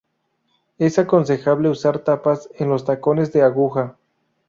[0.79, 3.97] Es aconsejable usar tapas en los tacones de aguja.